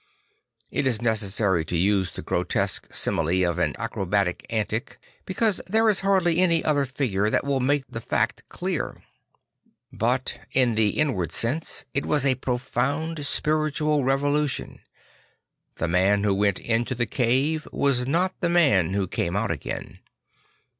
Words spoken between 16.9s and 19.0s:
the cave was not the man